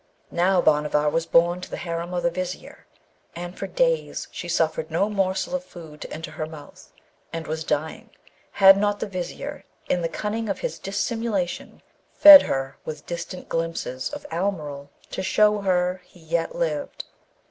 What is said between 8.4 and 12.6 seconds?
had not the Vizier in the cunning of his dissimulation fed